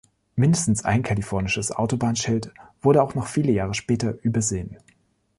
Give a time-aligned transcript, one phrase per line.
[0.35, 2.51] Mindestens ein kalifornisches Autobahnschild
[2.81, 4.79] wurde auch noch viele Jahre später übersehen.